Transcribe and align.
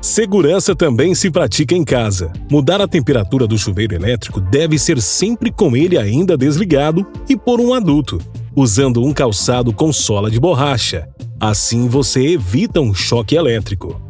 Segurança 0.00 0.76
também 0.76 1.14
se 1.14 1.30
pratica 1.30 1.74
em 1.74 1.84
casa. 1.84 2.32
Mudar 2.50 2.80
a 2.80 2.86
temperatura 2.86 3.46
do 3.46 3.58
chuveiro 3.58 3.94
elétrico 3.94 4.40
deve 4.40 4.78
ser 4.78 5.02
sempre 5.02 5.50
com 5.50 5.76
ele 5.76 5.98
ainda 5.98 6.36
desligado 6.36 7.06
e 7.28 7.36
por 7.36 7.60
um 7.60 7.74
adulto, 7.74 8.18
usando 8.54 9.02
um 9.02 9.12
calçado 9.12 9.72
com 9.72 9.92
sola 9.92 10.30
de 10.30 10.38
borracha. 10.38 11.08
Assim 11.40 11.88
você 11.88 12.24
evita 12.28 12.80
um 12.80 12.94
choque 12.94 13.34
elétrico. 13.34 14.00